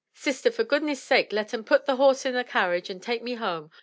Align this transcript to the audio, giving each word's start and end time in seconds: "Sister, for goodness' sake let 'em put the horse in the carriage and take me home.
"Sister, 0.15 0.49
for 0.49 0.63
goodness' 0.63 1.03
sake 1.03 1.31
let 1.31 1.53
'em 1.53 1.63
put 1.63 1.85
the 1.85 1.97
horse 1.97 2.25
in 2.25 2.33
the 2.33 2.43
carriage 2.43 2.89
and 2.89 3.03
take 3.03 3.21
me 3.21 3.35
home. 3.35 3.69